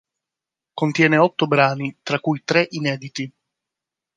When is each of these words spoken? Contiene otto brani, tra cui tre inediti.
Contiene 0.73 1.17
otto 1.19 1.45
brani, 1.45 1.95
tra 2.01 2.19
cui 2.19 2.41
tre 2.43 2.65
inediti. 2.71 3.31